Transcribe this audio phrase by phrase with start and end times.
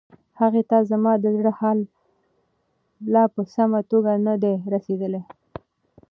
[0.39, 1.79] هغې ته زما د زړه حال
[3.13, 5.21] لا په سمه توګه نه دی رسیدلی.